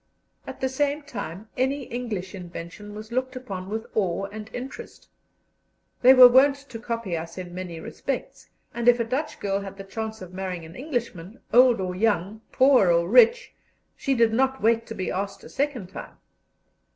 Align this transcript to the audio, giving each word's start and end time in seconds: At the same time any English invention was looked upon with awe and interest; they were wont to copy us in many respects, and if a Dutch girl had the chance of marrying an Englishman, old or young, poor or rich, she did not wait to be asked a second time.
At 0.47 0.61
the 0.61 0.67
same 0.67 1.03
time 1.03 1.47
any 1.55 1.83
English 1.83 2.33
invention 2.33 2.95
was 2.95 3.11
looked 3.11 3.35
upon 3.35 3.69
with 3.69 3.85
awe 3.93 4.25
and 4.31 4.49
interest; 4.51 5.09
they 6.01 6.11
were 6.11 6.27
wont 6.27 6.55
to 6.55 6.79
copy 6.79 7.15
us 7.15 7.37
in 7.37 7.53
many 7.53 7.79
respects, 7.79 8.49
and 8.73 8.87
if 8.87 8.99
a 8.99 9.03
Dutch 9.03 9.39
girl 9.39 9.59
had 9.59 9.77
the 9.77 9.83
chance 9.83 10.19
of 10.19 10.33
marrying 10.33 10.65
an 10.65 10.75
Englishman, 10.75 11.39
old 11.53 11.79
or 11.79 11.93
young, 11.93 12.41
poor 12.51 12.89
or 12.89 13.07
rich, 13.07 13.53
she 13.95 14.15
did 14.15 14.33
not 14.33 14.59
wait 14.59 14.87
to 14.87 14.95
be 14.95 15.11
asked 15.11 15.43
a 15.43 15.49
second 15.49 15.85
time. 15.89 16.17